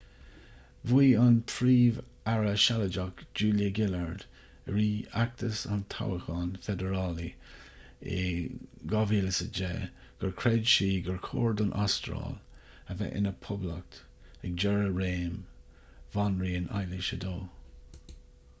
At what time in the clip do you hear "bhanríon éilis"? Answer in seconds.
16.17-17.11